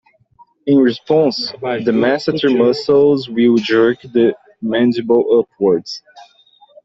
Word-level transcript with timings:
In 0.65 0.79
response, 0.79 1.51
the 1.51 1.91
masseter 1.93 2.49
muscles 2.57 3.29
will 3.29 3.57
jerk 3.57 4.01
the 4.01 4.33
mandible 4.59 5.41
upwards. 5.41 6.01